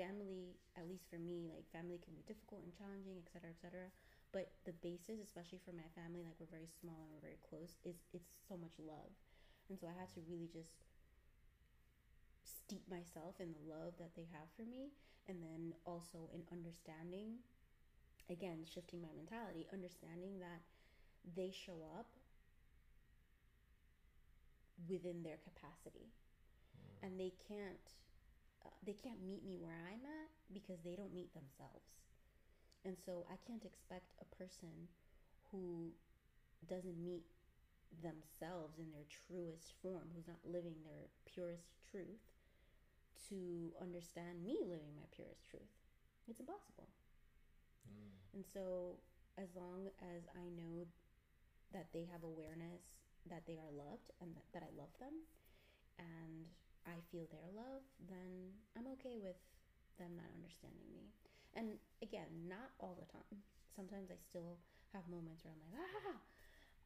[0.00, 3.92] family at least for me like family can be difficult and challenging etc etc
[4.32, 7.80] but the basis especially for my family like we're very small and we're very close
[7.84, 9.12] is it's so much love
[9.68, 10.84] and so i had to really just
[12.44, 14.92] steep myself in the love that they have for me
[15.28, 17.40] and then also in understanding
[18.28, 20.60] again shifting my mentality understanding that
[21.36, 22.08] they show up
[24.86, 27.06] within their capacity mm.
[27.06, 27.88] and they can't
[28.64, 31.86] uh, they can't meet me where I'm at because they don't meet themselves.
[32.84, 34.88] And so I can't expect a person
[35.50, 35.90] who
[36.68, 37.24] doesn't meet
[38.02, 42.22] themselves in their truest form, who's not living their purest truth,
[43.28, 45.72] to understand me living my purest truth.
[46.28, 46.88] It's impossible.
[47.88, 48.40] Mm.
[48.40, 49.00] And so,
[49.36, 50.86] as long as I know
[51.72, 52.82] that they have awareness
[53.28, 55.12] that they are loved and that, that I love them,
[55.98, 56.48] and
[56.86, 59.36] I feel their love, then I'm okay with
[59.98, 61.12] them not understanding me.
[61.58, 61.74] And
[62.06, 63.42] again, not all the time.
[63.74, 64.62] Sometimes I still
[64.94, 66.18] have moments where I'm like, ah,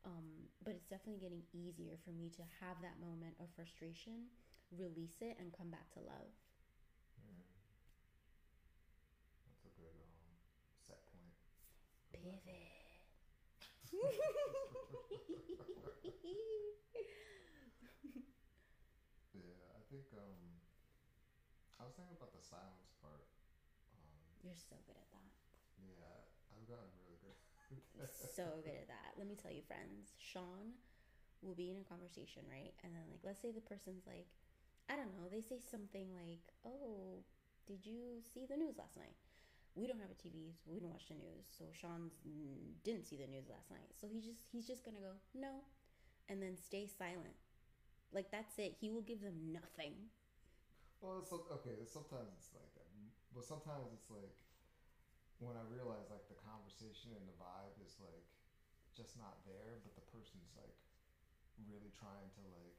[0.08, 4.32] um, but it's definitely getting easier for me to have that moment of frustration,
[4.72, 6.32] release it, and come back to love.
[7.20, 7.44] Mm.
[9.44, 10.32] That's a good um,
[10.88, 11.36] set point.
[12.16, 12.40] Pivot.
[19.32, 20.60] Yeah, I think um,
[21.80, 22.91] I was thinking about the silence
[24.42, 25.28] You're so good at that.
[25.78, 26.18] yeah,
[26.50, 27.38] I've gotten really good.
[28.36, 29.16] So good at that.
[29.16, 30.12] Let me tell you, friends.
[30.18, 30.76] Sean
[31.40, 32.74] will be in a conversation, right?
[32.84, 34.26] And then, like, let's say the person's like,
[34.90, 37.22] I don't know, they say something like, Oh,
[37.66, 39.14] did you see the news last night?
[39.78, 41.48] We don't have a TV, so we don't watch the news.
[41.48, 43.88] So Sean's mm, didn't see the news last night.
[43.96, 45.64] So he just he's just gonna go no,
[46.28, 47.38] and then stay silent.
[48.12, 48.76] Like that's it.
[48.76, 50.12] He will give them nothing.
[51.00, 51.82] Well, it's, okay.
[51.88, 52.71] Sometimes it's like
[53.32, 54.36] but sometimes it's like
[55.40, 58.28] when I realize like the conversation and the vibe is like
[58.92, 60.76] just not there, but the person's like
[61.64, 62.76] really trying to like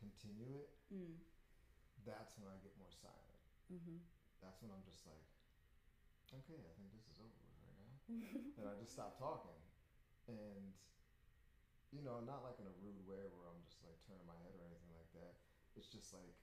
[0.00, 0.72] continue it.
[0.90, 1.20] Mm.
[2.02, 3.40] That's when I get more silent.
[3.68, 4.00] Mm-hmm.
[4.40, 5.26] That's when I'm just like,
[6.32, 7.96] okay, I think this is over with right now,
[8.58, 9.58] and I just stop talking,
[10.30, 10.72] and
[11.90, 14.54] you know, not like in a rude way where I'm just like turning my head
[14.56, 15.36] or anything like that.
[15.76, 16.36] It's just like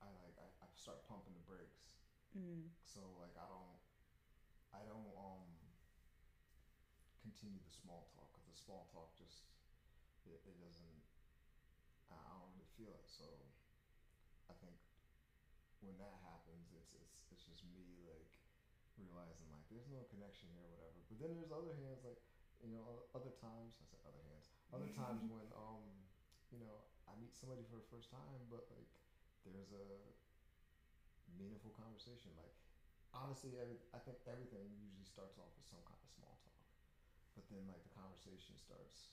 [0.00, 1.97] I like I, I start pumping the brakes.
[2.38, 2.70] Mm.
[2.84, 3.78] So like I don't
[4.72, 5.44] I don't um
[7.20, 9.44] continue the small talk because the small talk just
[10.24, 11.02] it, it doesn't
[12.10, 13.06] I I don't really feel it.
[13.08, 13.26] So
[14.48, 14.78] I think
[15.80, 18.30] when that happens, it's it's it's just me like
[18.98, 20.98] realizing like there's no connection here, or whatever.
[21.08, 22.18] But then there's other hands like
[22.62, 26.06] you know other times I said other hands other times when um
[26.50, 28.90] you know I meet somebody for the first time, but like
[29.46, 30.12] there's a
[31.36, 32.32] meaningful conversation.
[32.38, 32.54] Like
[33.12, 36.64] honestly, every, I think everything usually starts off with some kind of small talk,
[37.36, 39.12] but then like the conversation starts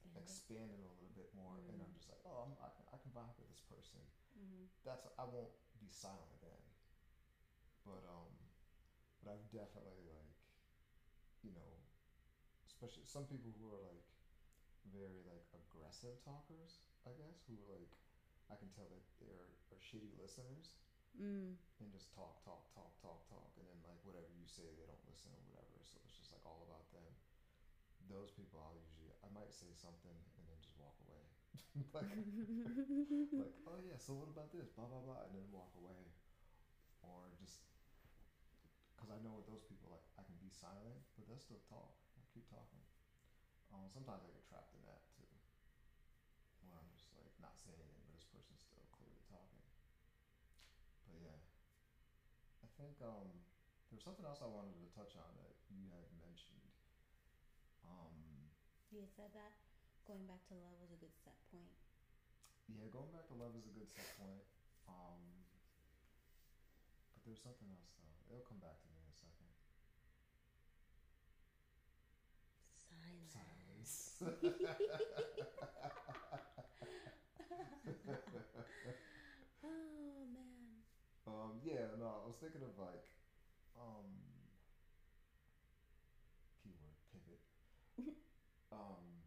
[0.00, 0.24] Expand.
[0.24, 1.96] expanding a little bit more, and I'm Mm.
[1.96, 4.00] just like, oh, I'm, I, can, I can vibe with this person.
[4.32, 4.64] Mm-hmm.
[4.84, 6.62] That's I won't be silent then,
[7.84, 8.32] but um,
[9.20, 10.32] but I've definitely like,
[11.44, 11.70] you know,
[12.64, 14.00] especially some people who are like
[14.88, 17.92] very like aggressive talkers, I guess, who are like,
[18.48, 20.80] I can tell that they're are shitty listeners
[21.18, 21.58] Mm.
[21.80, 25.00] and just talk, talk, talk, talk, talk, and then like whatever you say, they don't
[25.08, 25.80] listen or whatever.
[25.84, 27.08] So it's just like all about them.
[28.08, 31.24] Those people, I'll usually I might say something and then just walk away,
[31.96, 32.10] like
[33.38, 34.68] like oh yeah, so what about this?
[34.74, 36.10] Blah blah blah, and then walk away,
[37.04, 37.62] or just
[38.94, 41.94] because I know with those people like I can be silent, but they'll still talk.
[42.18, 42.82] I keep talking.
[43.70, 45.30] Um, sometimes I get trapped in that too,
[46.66, 49.62] when I'm just like not saying anything, but this person's still clearly talking.
[51.06, 51.38] But yeah,
[52.62, 53.28] I think um,
[53.90, 56.72] there was something else I wanted to touch on that you had mentioned.
[57.84, 58.48] Um,
[58.90, 59.52] You said that
[60.06, 61.72] going back to love was a good set point.
[62.68, 64.44] yeah, going back to love is a good set point.
[64.88, 65.44] Um,
[67.14, 68.16] but there's something else though.
[68.30, 69.50] It'll come back to me in a second.
[72.88, 74.14] Silence.
[74.18, 74.18] Silence.
[79.62, 80.82] Oh man.
[81.40, 83.00] Um, yeah, no, I was thinking of like,
[83.80, 84.04] um,
[86.60, 87.40] keyword pivot.
[88.72, 89.24] um,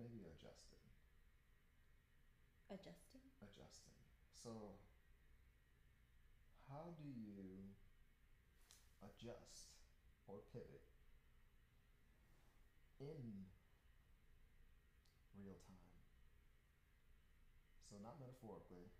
[0.00, 0.80] maybe adjusting.
[2.72, 3.20] Adjusting.
[3.44, 4.00] adjusting.
[4.32, 4.74] So,
[6.68, 7.68] how do you
[9.04, 9.76] adjust
[10.26, 10.82] or pivot
[12.98, 13.46] in
[15.36, 15.76] real time?
[17.96, 18.92] So, not metaphorically,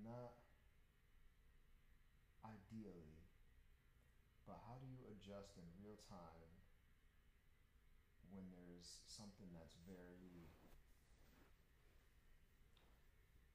[0.00, 0.32] not
[2.40, 3.20] ideally,
[4.48, 6.48] but how do you adjust in real time
[8.32, 10.48] when there's something that's very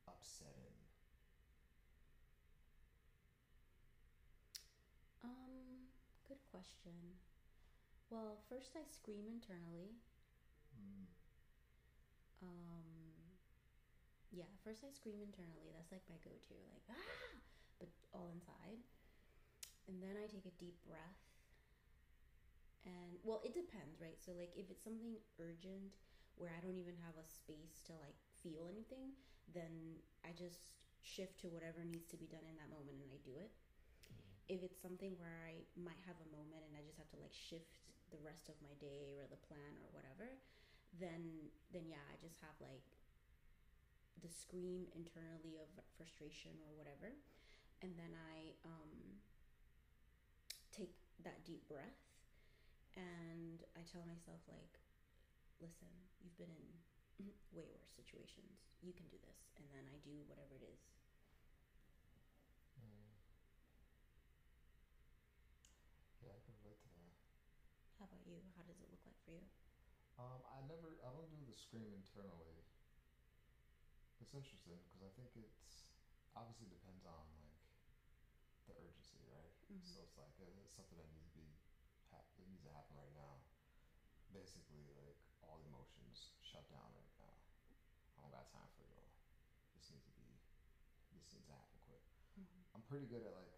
[0.06, 0.78] upsetting?
[5.24, 5.90] Um,
[6.28, 7.18] good question.
[8.12, 9.98] Well, first I scream internally.
[10.78, 11.08] Mm.
[12.42, 13.01] Um,
[14.32, 15.70] yeah, first I scream internally.
[15.76, 17.40] That's like my go-to, like ah,
[17.80, 18.80] but all inside.
[19.88, 21.20] And then I take a deep breath.
[22.86, 24.18] And well, it depends, right?
[24.18, 25.94] So like if it's something urgent
[26.40, 29.14] where I don't even have a space to like feel anything,
[29.54, 33.20] then I just shift to whatever needs to be done in that moment and I
[33.22, 33.52] do it.
[34.50, 37.34] If it's something where I might have a moment and I just have to like
[37.34, 37.80] shift
[38.12, 40.28] the rest of my day or the plan or whatever,
[40.98, 42.84] then then yeah, I just have like
[44.22, 47.14] the scream internally of frustration or whatever.
[47.82, 49.22] And then I um
[50.72, 50.94] take
[51.26, 52.00] that deep breath
[52.96, 54.82] and I tell myself like
[55.62, 55.90] listen,
[56.22, 56.66] you've been in
[57.56, 58.66] way worse situations.
[58.82, 59.54] You can do this.
[59.58, 60.82] And then I do whatever it is.
[62.82, 63.14] Mm.
[66.26, 67.14] Yeah, I can relate to that.
[68.02, 68.42] How about you?
[68.58, 69.46] How does it look like for you?
[70.18, 72.66] Um, I never, I don't do the scream internally.
[74.22, 75.84] It's interesting because I think it's
[76.38, 77.58] obviously depends on like
[78.70, 79.52] the urgency, right?
[79.68, 79.82] Mhm.
[79.84, 81.58] So it's like uh, it's something that needs to be,
[82.14, 83.42] hap- it needs to happen right now.
[84.32, 87.36] Basically, like all emotions shut down right now.
[88.16, 89.12] I don't got time for it all.
[89.76, 90.38] This needs to be,
[91.18, 92.04] this needs to happen quick.
[92.74, 93.52] I'm pretty good at like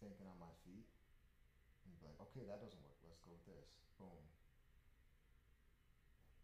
[0.00, 0.86] thinking on my feet
[1.84, 2.96] and be like, okay, that doesn't work.
[3.04, 3.68] Let's go with this.
[3.98, 4.24] Boom.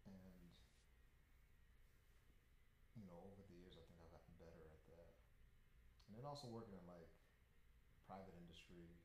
[0.05, 0.53] And
[2.95, 5.13] you know, over the years, I think I've gotten better at that.
[6.23, 7.11] And also working in like
[8.07, 8.95] private industry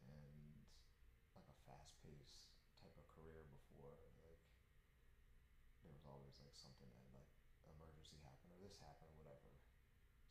[0.00, 0.64] and
[1.36, 2.48] like a fast-paced
[2.80, 4.40] type of career before, like
[5.84, 7.28] there was always like something that like
[7.68, 9.52] emergency happened or this happened or whatever.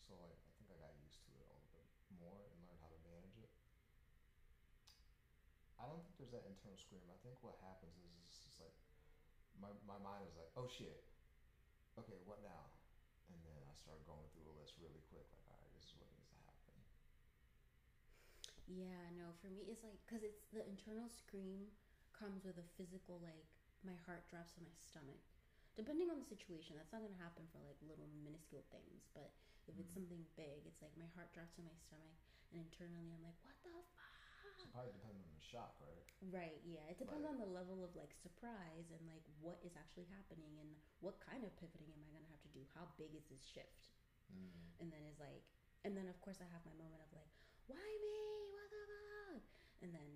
[0.02, 1.86] So like I think I got used to it a little bit
[2.18, 3.54] more and learned how to manage it.
[5.78, 7.06] I don't think there's that internal scream.
[7.14, 8.74] I think what happens is it's just like
[9.62, 11.06] my my mind is like, oh shit,
[12.02, 12.74] okay, what now?
[13.84, 16.38] Start going through a list really quick, like, all right, this is what needs to
[16.46, 16.84] happen.
[18.68, 21.70] Yeah, no, for me it's like because it's the internal scream
[22.18, 23.46] comes with a physical like
[23.84, 25.22] my heart drops in my stomach.
[25.76, 29.08] Depending on the situation, that's not gonna happen for like little minuscule things.
[29.14, 29.32] But
[29.68, 29.94] if it's Mhm.
[29.94, 32.16] something big, it's like my heart drops in my stomach,
[32.52, 34.01] and internally I'm like, what the fuck?
[34.70, 36.06] Probably depends on the shock, right?
[36.30, 36.62] Right?
[36.62, 37.34] Yeah, it depends Right.
[37.34, 41.42] on the level of like surprise and like what is actually happening and what kind
[41.42, 42.62] of pivoting am I gonna have to do?
[42.78, 43.90] How big is this shift?
[44.32, 44.80] Mm.
[44.80, 45.44] and then it's like
[45.84, 47.28] and then of course i have my moment of like
[47.68, 48.16] why me
[48.56, 49.44] what the fuck
[49.84, 50.08] and then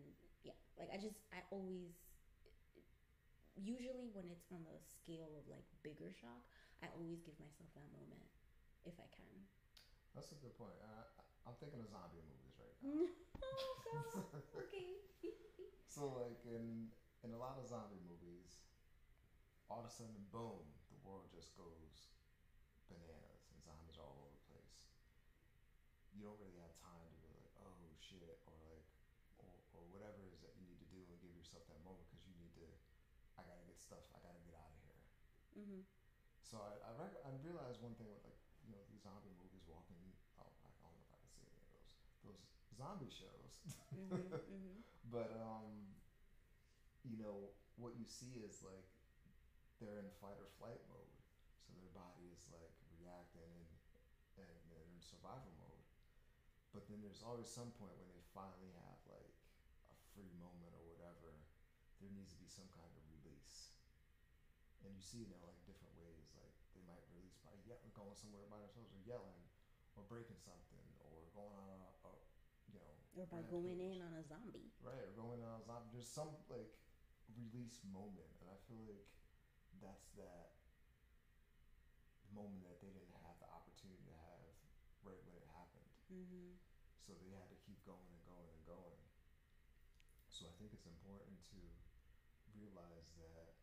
[0.47, 1.99] yeah like i just i always
[3.59, 6.47] usually when it's on the scale of like bigger shock
[6.79, 8.23] i always give myself that moment
[8.87, 9.27] if i can
[10.15, 10.79] That's a good point.
[10.79, 11.03] Uh,
[11.43, 13.03] I'm thinking of zombie movies right now.
[13.53, 14.25] oh
[14.55, 14.97] okay
[15.87, 16.89] So like in
[17.23, 18.57] in a lot of zombie movies,
[19.69, 22.07] all of a sudden, boom, the world just goes
[22.87, 24.87] bananas and zombies are all over the place.
[26.11, 28.85] You don't really have time to be like, oh shit, or like,
[29.37, 32.07] or, or whatever it is that you need to do and give yourself that moment
[32.09, 32.65] because you need to.
[33.37, 34.03] I gotta get stuff.
[34.13, 35.03] I gotta get out of here.
[35.57, 35.79] mm-hmm.
[36.41, 39.63] So I I, rec- I realized one thing with like you know these zombie movies,
[39.67, 40.13] Walking.
[40.39, 41.91] Oh, I don't know if I can see any of those
[42.23, 42.43] those
[42.75, 43.53] zombie shows.
[43.95, 44.77] Mm-hmm, mm-hmm.
[45.09, 45.95] But um,
[47.07, 48.87] you know what you see is like
[49.79, 51.15] they're in fight or flight mode,
[51.63, 53.69] so their body is like reacting and
[54.35, 55.83] and they're in survival mode.
[56.75, 59.31] But then there's always some point when they finally have like
[59.87, 61.39] a free moment or whatever.
[62.03, 63.71] There needs to be some kind of release,
[64.83, 66.35] and you see it in like different ways.
[66.35, 69.39] Like they might release by yelling, going somewhere by themselves, or yelling,
[69.95, 72.11] or breaking something, or going on a, a
[72.67, 75.89] you know, or by going in on a zombie Right, or going on a zombie.
[75.95, 76.71] There's some like
[77.33, 79.07] release moment, and I feel like
[79.81, 80.55] that's that
[82.35, 84.43] moment that they didn't have the opportunity to have
[85.07, 85.89] right when it happened.
[86.11, 86.59] mm-hmm.
[87.07, 88.99] So they had to keep going and going and going.
[90.27, 91.59] So I think it's important to
[92.57, 93.55] realize that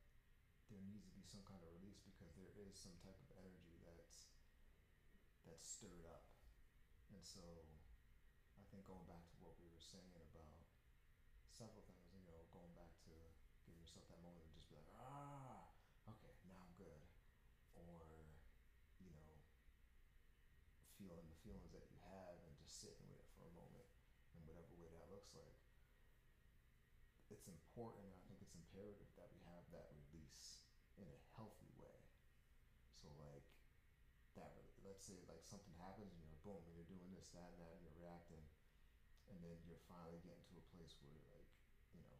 [0.73, 3.77] there needs to be some kind of release because there is some type of energy
[3.85, 4.33] that's
[5.45, 6.25] that's stirred up.
[7.13, 7.43] And so
[8.73, 10.65] think going back to what we were saying about
[11.53, 13.13] several things, you know, going back to
[13.69, 15.69] giving yourself that moment and just be like, ah,
[16.09, 17.05] okay, now I'm good.
[17.77, 18.25] Or,
[18.97, 19.29] you know,
[20.97, 23.85] feeling the feelings that you have and just sitting with it for a moment
[24.33, 25.61] in whatever way that looks like.
[27.29, 30.65] It's important, I think it's imperative that we have that release
[30.97, 31.97] in a healthy way.
[32.97, 33.45] So, like,
[34.37, 37.61] that, let's say, like, something happens and you're boom, and you're doing this, that, and
[37.61, 38.32] that, and you're reacting,
[39.33, 41.49] and then you're finally getting to a place where, like,
[41.97, 42.17] you know,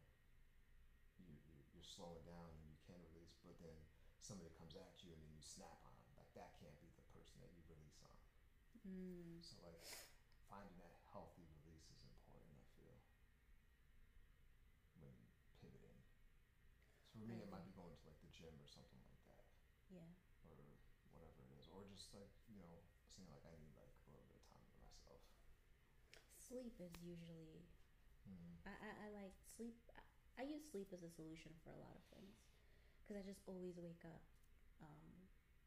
[1.21, 3.77] you, you, you're slowing down and you can release, but then
[4.19, 5.93] somebody comes at you and then you snap on.
[6.17, 8.17] Like, that can't be the person that you release on.
[8.83, 9.39] Mm.
[9.39, 9.79] So like
[10.49, 12.51] finding a healthy release is important.
[12.57, 12.97] I feel
[14.99, 15.13] when
[15.61, 15.99] pivoting.
[17.07, 19.45] So for me, it might be going to like the gym or something like that,
[19.93, 20.09] Yeah.
[20.43, 20.57] or
[21.13, 24.25] whatever it is, or just like you know saying like I need like a little
[24.27, 25.21] bit of time for myself.
[26.53, 27.65] Sleep is usually
[28.29, 28.69] Mm-hmm.
[28.69, 29.73] I, I, I like sleep.
[29.97, 30.05] I,
[30.39, 32.37] I use sleep as a solution for a lot of things
[33.01, 34.21] because I just always wake up
[34.79, 35.09] um,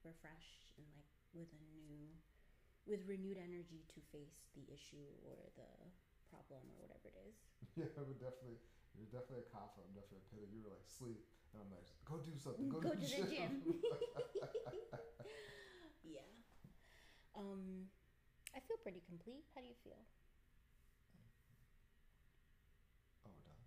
[0.07, 2.07] refreshed and like with a new,
[2.89, 5.69] with renewed energy to face the issue or the
[6.31, 7.37] problem or whatever it is.
[7.77, 8.63] Yeah, I would definitely.
[8.97, 9.77] You're definitely a cop.
[9.77, 10.49] I'm definitely a pitter.
[10.49, 12.73] You were like sleep, and I'm like, go do something.
[12.73, 13.53] Go, Go to, to the, the gym.
[16.07, 16.25] Yeah.
[17.37, 17.91] Um,
[18.55, 19.45] I feel pretty complete.
[19.53, 20.01] How do you feel?
[23.27, 23.61] oh, we're done.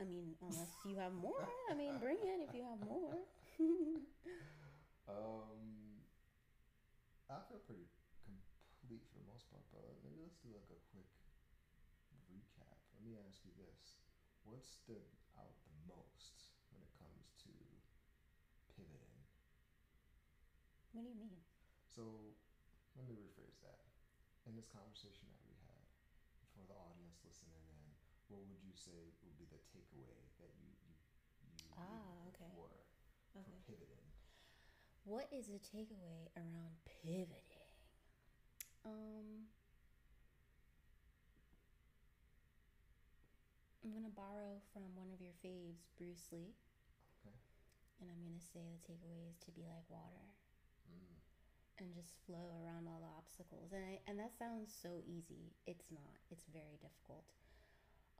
[0.00, 1.46] I mean, unless you have more.
[1.70, 3.18] I mean, bring it if you have more.
[5.04, 6.00] Um,
[7.28, 7.84] I feel pretty
[8.24, 11.12] complete for the most part, but maybe let's do like a quick
[12.32, 12.72] recap.
[12.96, 14.00] Let me ask you this:
[14.48, 15.04] What stood
[15.36, 17.52] out the most when it comes to
[18.72, 19.12] pivoting?
[20.96, 21.36] What do you mean?
[21.84, 22.32] So,
[22.96, 23.84] let me rephrase that.
[24.48, 25.84] In this conversation that we had,
[26.56, 27.80] for the audience listening in,
[28.34, 30.74] what would you say would be the takeaway that you
[31.46, 32.50] you you Ah, okay.
[32.50, 32.66] for
[33.32, 33.62] for Okay.
[33.66, 34.10] pivoting?
[35.04, 37.70] What is the takeaway around pivoting?
[38.84, 39.48] Um,
[43.84, 46.54] I'm gonna borrow from one of your faves, Bruce Lee,
[47.20, 47.36] Okay.
[48.00, 50.26] and I'm gonna say the takeaway is to be like water
[50.88, 51.16] Mm.
[51.78, 53.72] and just flow around all the obstacles.
[53.72, 55.52] And I, and that sounds so easy.
[55.66, 56.18] It's not.
[56.30, 57.24] It's very difficult.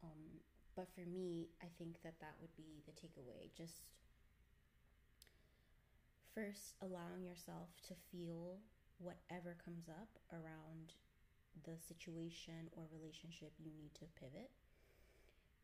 [0.03, 0.41] Um,
[0.77, 3.53] but for me, I think that that would be the takeaway.
[3.57, 3.83] Just
[6.35, 8.59] first allowing yourself to feel
[8.99, 10.95] whatever comes up around
[11.65, 14.51] the situation or relationship you need to pivot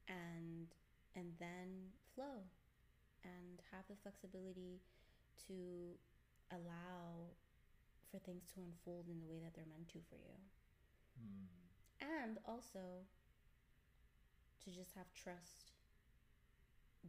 [0.08, 0.74] and
[1.16, 2.46] and then flow
[3.24, 4.80] and have the flexibility
[5.46, 5.98] to
[6.52, 7.34] allow
[8.10, 10.34] for things to unfold in the way that they're meant to for you
[11.18, 11.48] Mm.
[12.00, 13.06] and also
[14.64, 15.72] to just have trust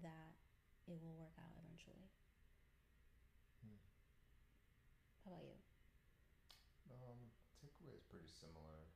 [0.01, 0.35] that
[0.87, 2.09] it will work out eventually
[3.61, 3.77] Hmm.
[5.25, 5.55] how about you
[6.89, 8.89] Um, takeaway is pretty similar,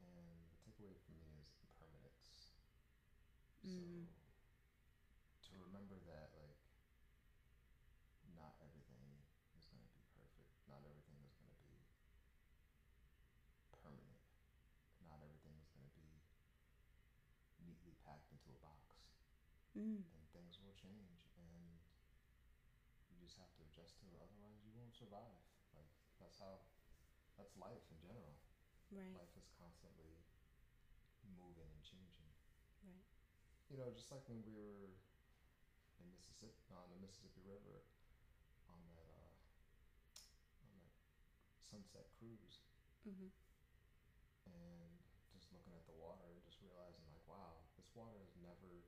[0.00, 2.48] and the takeaway for me is impermanence.
[3.66, 4.06] Mm.
[5.40, 6.58] So to remember that, like,
[8.36, 9.24] not everything
[9.56, 10.52] is going to be perfect.
[10.68, 11.82] Not everything is going to be
[13.82, 14.18] permanent.
[15.00, 16.20] Not everything is going to be
[17.60, 18.82] neatly packed into a box.
[19.76, 20.02] Mm.
[20.02, 21.78] and things will change and
[23.14, 25.44] you just have to adjust to it otherwise you won't survive.
[25.76, 25.86] Like
[26.18, 26.58] that's how
[27.38, 28.34] that's life in general.
[28.90, 29.14] Right.
[29.14, 30.18] Life is constantly
[31.36, 32.32] moving and changing.
[32.82, 33.06] Right.
[33.70, 34.98] You know just like when we were
[36.02, 37.84] in mississippi on the mississippi river
[38.66, 39.32] on that uh
[40.66, 40.90] on that
[41.62, 42.64] sunset cruise.
[43.06, 43.30] Mm-hmm.
[44.50, 44.92] and
[45.32, 48.84] just looking at the water and just realizing like wow this water has never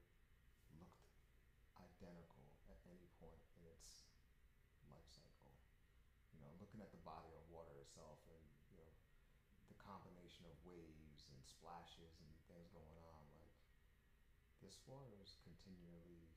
[0.76, 1.08] looked
[1.80, 4.04] identical at any point in its
[4.92, 5.56] life cycle.
[6.36, 8.92] You know looking at the body of water itself and you know
[9.72, 13.56] the combination of waves and splashes and things going on like
[14.60, 16.28] this water is continually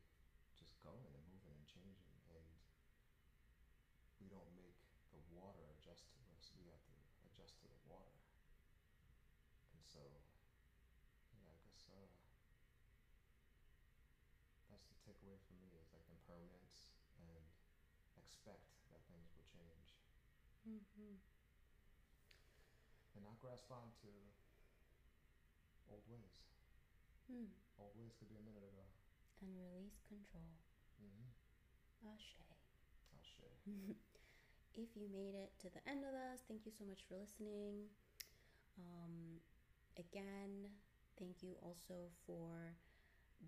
[0.55, 2.47] just going and moving and changing and
[4.23, 4.79] we don't make
[5.11, 6.95] the water adjust to us we have to
[7.27, 8.15] adjust to the water.
[9.75, 9.99] And so,
[11.35, 12.23] yeah, I guess uh,
[14.89, 17.47] that's the takeaway for me is like impermanence and
[18.17, 19.95] expect that things will change
[20.67, 21.15] Mm-hmm.
[23.15, 24.09] and not grasp on to
[25.87, 26.49] old ways.
[27.31, 27.47] Mm.
[27.77, 28.87] Old ways could be a minute ago.
[29.41, 30.57] and release control
[31.01, 31.27] Mm-hmm.
[32.05, 32.35] Ashe.
[32.49, 32.57] I'll
[34.75, 37.89] if you made it to the end of this thank you so much for listening
[38.77, 39.39] um,
[39.97, 40.69] again
[41.19, 42.75] thank you also for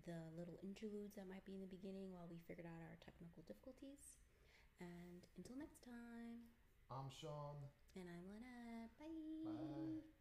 [0.04, 3.42] the little interludes that might be in the beginning while we figured out our technical
[3.46, 4.20] difficulties
[4.80, 6.52] and until next time
[6.90, 7.56] I'm Sean.
[7.96, 10.15] and i'm lynette Bye.